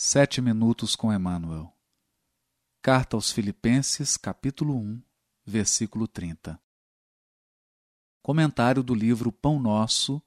Sete 0.00 0.40
minutos 0.40 0.94
com 0.94 1.12
Emmanuel. 1.12 1.74
Carta 2.80 3.16
aos 3.16 3.32
Filipenses, 3.32 4.16
capítulo 4.16 4.76
1, 4.76 5.02
versículo 5.44 6.06
30. 6.06 6.56
Comentário 8.22 8.80
do 8.84 8.94
livro 8.94 9.32
Pão 9.32 9.58
Nosso, 9.58 10.22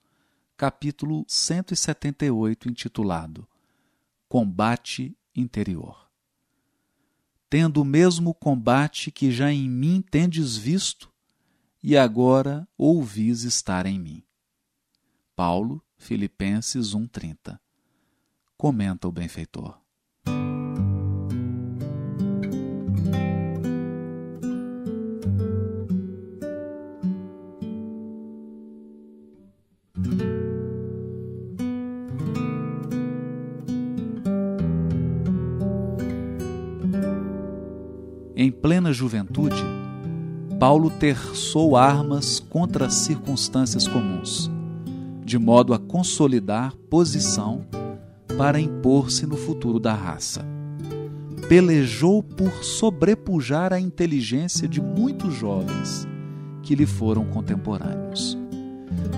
capítulo 0.57 1.23
178, 1.25 2.67
intitulado 2.67 3.47
Combate 4.27 5.17
Interior. 5.33 6.11
Tendo 7.49 7.81
o 7.81 7.85
mesmo 7.85 8.33
combate 8.33 9.09
que 9.09 9.31
já 9.31 9.53
em 9.53 9.69
mim 9.69 10.01
tendes 10.01 10.57
visto, 10.57 11.09
e 11.81 11.95
agora 11.95 12.67
ouvis 12.77 13.43
estar 13.43 13.85
em 13.85 13.97
mim. 13.97 14.21
Paulo, 15.33 15.81
Filipenses 15.97 16.93
1:30 16.93 17.57
comenta 18.61 19.07
o 19.07 19.11
benfeitor. 19.11 19.73
Em 38.35 38.51
plena 38.51 38.93
juventude, 38.93 39.55
Paulo 40.59 40.91
terçou 40.91 41.75
armas 41.75 42.39
contra 42.39 42.85
as 42.85 42.93
circunstâncias 42.93 43.87
comuns, 43.87 44.51
de 45.25 45.39
modo 45.39 45.73
a 45.73 45.79
consolidar 45.79 46.75
posição 46.91 47.65
para 48.37 48.59
impor-se 48.59 49.25
no 49.25 49.37
futuro 49.37 49.79
da 49.79 49.93
raça. 49.93 50.45
Pelejou 51.47 52.23
por 52.23 52.63
sobrepujar 52.63 53.73
a 53.73 53.79
inteligência 53.79 54.67
de 54.67 54.81
muitos 54.81 55.33
jovens 55.33 56.07
que 56.63 56.75
lhe 56.75 56.85
foram 56.85 57.25
contemporâneos. 57.25 58.37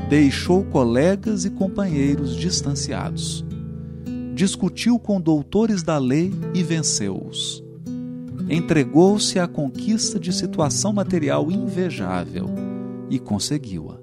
Deixou 0.09 0.63
colegas 0.63 1.45
e 1.45 1.49
companheiros 1.49 2.35
distanciados. 2.35 3.45
Discutiu 4.33 4.99
com 4.99 5.21
doutores 5.21 5.83
da 5.83 5.97
lei 5.97 6.33
e 6.53 6.63
venceu-os. 6.63 7.63
Entregou-se 8.49 9.39
à 9.39 9.47
conquista 9.47 10.19
de 10.19 10.33
situação 10.33 10.91
material 10.91 11.51
invejável 11.51 12.49
e 13.09 13.19
conseguiu-a 13.19 14.02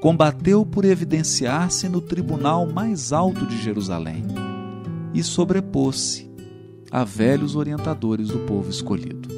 combateu 0.00 0.64
por 0.64 0.84
evidenciar-se 0.84 1.88
no 1.88 2.00
tribunal 2.00 2.66
mais 2.66 3.12
alto 3.12 3.46
de 3.46 3.60
Jerusalém 3.60 4.24
e 5.12 5.22
sobrepôs-se 5.22 6.30
a 6.90 7.04
velhos 7.04 7.56
orientadores 7.56 8.28
do 8.28 8.38
povo 8.40 8.70
escolhido. 8.70 9.28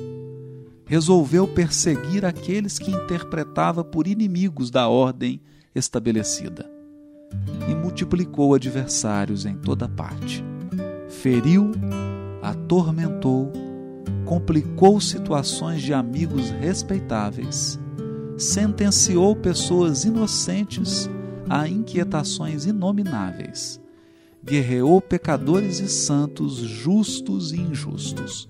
Resolveu 0.85 1.47
perseguir 1.49 2.25
aqueles 2.25 2.79
que 2.79 2.91
interpretava 2.91 3.83
por 3.83 4.07
inimigos 4.07 4.71
da 4.71 4.89
ordem 4.89 5.41
estabelecida 5.75 6.69
e 7.69 7.75
multiplicou 7.75 8.55
adversários 8.55 9.47
em 9.47 9.55
toda 9.55 9.89
parte. 9.89 10.45
Feriu, 11.09 11.71
atormentou, 12.43 13.53
complicou 14.25 15.01
situações 15.01 15.81
de 15.81 15.95
amigos 15.95 16.51
respeitáveis 16.51 17.79
sentenciou 18.41 19.37
pessoas 19.37 20.05
inocentes 20.05 21.11
a 21.47 21.69
inquietações 21.69 22.65
inomináveis. 22.65 23.79
Guerreou 24.43 24.99
pecadores 25.03 25.79
e 25.79 25.89
santos, 25.89 26.57
justos 26.57 27.53
e 27.53 27.61
injustos. 27.61 28.49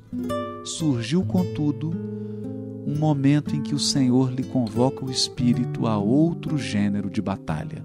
Surgiu, 0.65 1.25
contudo, 1.25 1.91
um 2.87 2.97
momento 2.97 3.57
em 3.57 3.63
que 3.63 3.75
o 3.75 3.81
Senhor 3.81 4.33
lhe 4.33 4.45
convoca 4.45 5.05
o 5.05 5.11
espírito 5.11 5.89
a 5.89 5.99
outro 5.99 6.57
gênero 6.57 7.11
de 7.11 7.21
batalha, 7.21 7.85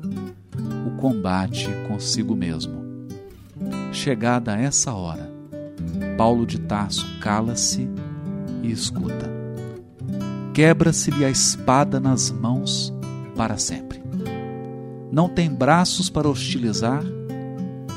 o 0.85 0.95
combate 0.97 1.67
consigo 1.87 2.35
mesmo. 2.35 2.85
Chegada 3.91 4.55
essa 4.55 4.93
hora, 4.93 5.31
Paulo 6.15 6.45
de 6.45 6.59
Tarso 6.59 7.07
cala-se 7.19 7.89
e 8.61 8.71
escuta 8.71 9.44
quebra-se-lhe 10.55 11.25
a 11.25 11.29
espada 11.29 11.99
nas 11.99 12.31
mãos 12.31 12.93
para 13.35 13.57
sempre. 13.57 14.01
Não 15.11 15.27
tem 15.27 15.49
braços 15.53 16.09
para 16.09 16.29
hostilizar, 16.29 17.03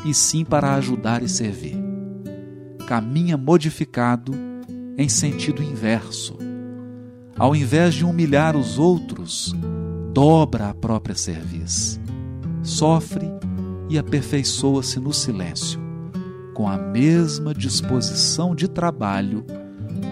e 0.04 0.12
sim 0.12 0.44
para 0.44 0.74
ajudar 0.74 1.22
e 1.22 1.28
servir. 1.28 1.76
Caminha 2.84 3.36
modificado 3.36 4.32
em 4.96 5.08
sentido 5.08 5.62
inverso. 5.62 6.36
Ao 7.36 7.54
invés 7.54 7.94
de 7.94 8.04
humilhar 8.04 8.56
os 8.56 8.76
outros, 8.76 9.54
dobra 10.12 10.70
a 10.70 10.74
própria 10.74 11.14
cerviz. 11.14 12.00
Sofre 12.64 13.26
e 13.88 13.96
aperfeiçoa-se 13.96 14.98
no 14.98 15.12
silêncio, 15.12 15.78
com 16.54 16.68
a 16.68 16.76
mesma 16.76 17.54
disposição 17.54 18.52
de 18.52 18.66
trabalho 18.66 19.46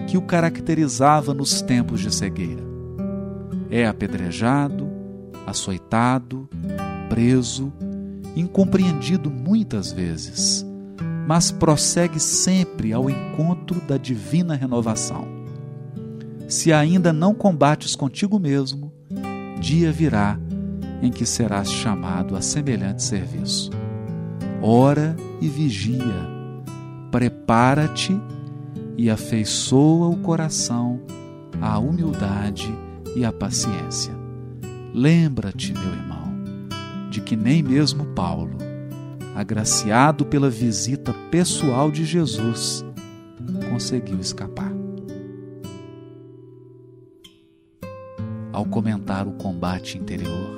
que 0.07 0.17
o 0.17 0.23
caracterizava 0.23 1.35
nos 1.35 1.61
tempos 1.61 2.01
de 2.01 2.15
cegueira. 2.15 2.63
É 3.71 3.87
apedrejado, 3.87 4.89
açoitado, 5.47 6.49
preso, 7.09 7.73
incompreendido 8.37 9.31
muitas 9.31 9.91
vezes, 9.91 10.65
mas 11.27 11.51
prossegue 11.51 12.21
sempre 12.21 12.93
ao 12.93 13.11
encontro 13.11 13.81
da 13.81 13.97
divina 13.97 14.55
renovação. 14.55 15.27
Se 16.49 16.73
ainda 16.73 17.13
não 17.13 17.35
combates 17.35 17.97
contigo 17.97 18.39
mesmo, 18.39 18.93
dia 19.61 19.91
virá 19.91 20.39
em 21.03 21.11
que 21.11 21.27
serás 21.27 21.71
chamado 21.71 22.37
a 22.37 22.41
semelhante 22.41 23.03
serviço. 23.03 23.71
Ora 24.63 25.17
e 25.41 25.49
vigia, 25.49 26.29
prepara-te 27.11 28.17
e 28.97 29.11
afeiçoa 29.11 30.09
o 30.09 30.17
coração 30.17 31.01
à 31.61 31.79
humildade 31.79 32.73
e 33.15 33.25
à 33.25 33.33
paciência. 33.33 34.15
Lembra-te, 34.95 35.73
meu 35.73 35.93
irmão, 35.93 36.33
de 37.11 37.21
que 37.21 37.37
nem 37.37 37.63
mesmo 37.63 38.07
Paulo, 38.07 38.57
agraciado 39.35 40.25
pela 40.25 40.49
visita 40.49 41.13
pessoal 41.31 41.91
de 41.91 42.05
Jesus, 42.05 42.85
conseguiu 43.71 44.19
escapar. 44.19 44.73
Ao 48.53 48.65
comentar 48.65 49.29
o 49.29 49.33
combate 49.33 49.99
interior, 49.99 50.57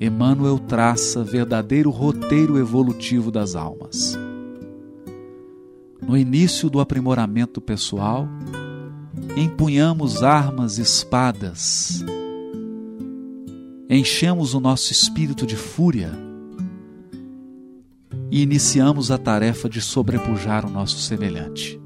Emmanuel 0.00 0.60
traça 0.60 1.24
verdadeiro 1.24 1.90
roteiro 1.90 2.56
evolutivo 2.56 3.32
das 3.32 3.56
almas 3.56 4.16
no 6.08 6.16
início 6.16 6.70
do 6.70 6.80
aprimoramento 6.80 7.60
pessoal, 7.60 8.26
empunhamos 9.36 10.22
armas, 10.22 10.78
espadas, 10.78 12.02
enchemos 13.90 14.54
o 14.54 14.60
nosso 14.60 14.90
espírito 14.90 15.46
de 15.46 15.54
fúria 15.54 16.10
e 18.30 18.40
iniciamos 18.40 19.10
a 19.10 19.18
tarefa 19.18 19.68
de 19.68 19.82
sobrepujar 19.82 20.64
o 20.64 20.70
nosso 20.70 20.98
semelhante, 20.98 21.78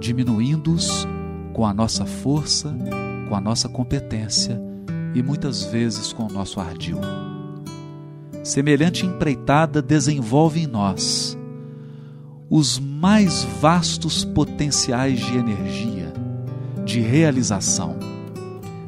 diminuindo-os 0.00 1.06
com 1.52 1.66
a 1.66 1.74
nossa 1.74 2.06
força, 2.06 2.74
com 3.28 3.36
a 3.36 3.40
nossa 3.40 3.68
competência 3.68 4.58
e 5.14 5.22
muitas 5.22 5.62
vezes 5.62 6.10
com 6.10 6.24
o 6.24 6.32
nosso 6.32 6.58
ardil. 6.58 6.98
Semelhante 8.42 9.04
empreitada 9.04 9.82
desenvolve 9.82 10.60
em 10.60 10.66
nós 10.66 11.36
os 12.54 12.78
mais 12.78 13.44
vastos 13.62 14.26
potenciais 14.26 15.18
de 15.20 15.38
energia, 15.38 16.12
de 16.84 17.00
realização, 17.00 17.96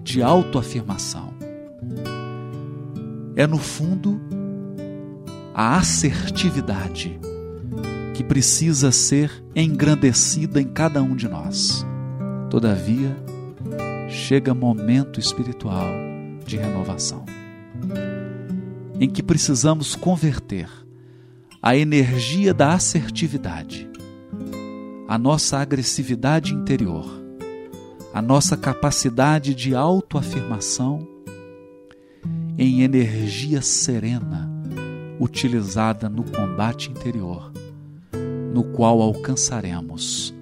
de 0.02 0.22
autoafirmação. 0.22 1.32
É, 3.34 3.46
no 3.46 3.56
fundo, 3.56 4.20
a 5.54 5.78
assertividade 5.78 7.18
que 8.12 8.22
precisa 8.22 8.92
ser 8.92 9.32
engrandecida 9.56 10.60
em 10.60 10.66
cada 10.66 11.02
um 11.02 11.16
de 11.16 11.26
nós. 11.26 11.86
Todavia, 12.50 13.16
chega 14.10 14.52
momento 14.52 15.18
espiritual 15.18 15.88
de 16.44 16.58
renovação, 16.58 17.24
em 19.00 19.08
que 19.08 19.22
precisamos 19.22 19.96
converter 19.96 20.83
a 21.66 21.74
energia 21.74 22.52
da 22.52 22.74
assertividade, 22.74 23.88
a 25.08 25.16
nossa 25.16 25.56
agressividade 25.56 26.52
interior, 26.52 27.06
a 28.12 28.20
nossa 28.20 28.54
capacidade 28.54 29.54
de 29.54 29.74
autoafirmação 29.74 31.08
em 32.58 32.82
energia 32.82 33.62
serena, 33.62 34.46
utilizada 35.18 36.06
no 36.06 36.22
combate 36.24 36.90
interior, 36.90 37.50
no 38.52 38.64
qual 38.64 39.00
alcançaremos 39.00 40.34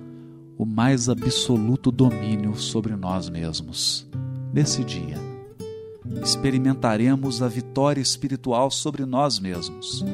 o 0.59 0.67
mais 0.67 1.09
absoluto 1.09 1.93
domínio 1.93 2.57
sobre 2.57 2.97
nós 2.97 3.29
mesmos. 3.29 4.11
Nesse 4.53 4.83
dia, 4.83 5.19
experimentaremos 6.21 7.43
a 7.43 7.47
vitória 7.47 8.01
espiritual 8.01 8.73
sobre 8.73 9.07
nós 9.07 9.39
mesmos. 9.39 10.05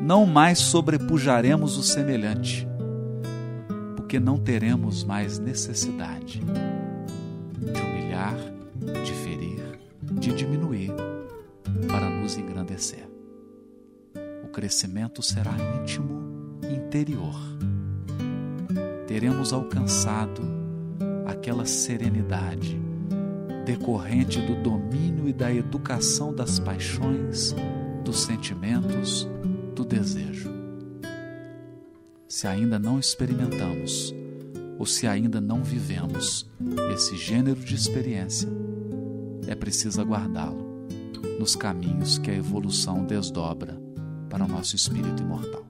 Não 0.00 0.26
mais 0.26 0.58
sobrepujaremos 0.58 1.76
o 1.76 1.82
semelhante, 1.82 2.66
porque 3.96 4.20
não 4.20 4.38
teremos 4.38 5.02
mais 5.02 5.38
necessidade 5.38 6.40
de 6.40 7.80
humilhar, 7.80 8.36
de 9.04 9.12
ferir, 9.12 9.78
de 10.12 10.32
diminuir 10.32 10.92
para 11.88 12.08
nos 12.10 12.36
engrandecer. 12.36 13.08
O 14.44 14.48
crescimento 14.48 15.22
será 15.22 15.52
íntimo, 15.80 16.60
interior. 16.70 17.34
Teremos 19.06 19.52
alcançado 19.52 20.42
aquela 21.26 21.64
serenidade 21.64 22.80
decorrente 23.64 24.40
do 24.40 24.54
domínio 24.62 25.28
e 25.28 25.32
da 25.32 25.52
educação 25.52 26.32
das 26.32 26.60
paixões, 26.60 27.54
dos 28.04 28.20
sentimentos, 28.20 29.28
do 29.76 29.84
desejo. 29.84 30.50
Se 32.26 32.46
ainda 32.46 32.78
não 32.78 32.98
experimentamos, 32.98 34.14
ou 34.78 34.86
se 34.86 35.06
ainda 35.06 35.38
não 35.40 35.62
vivemos 35.62 36.50
esse 36.94 37.16
gênero 37.16 37.60
de 37.60 37.74
experiência, 37.74 38.48
é 39.46 39.54
preciso 39.54 40.00
aguardá-lo 40.00 40.66
nos 41.38 41.54
caminhos 41.54 42.16
que 42.18 42.30
a 42.30 42.34
evolução 42.34 43.04
desdobra 43.04 43.78
para 44.30 44.44
o 44.44 44.48
nosso 44.48 44.74
espírito 44.74 45.22
imortal. 45.22 45.66